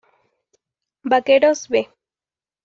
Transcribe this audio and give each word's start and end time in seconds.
Vaqueros 1.11 1.67
"B" 1.67 1.87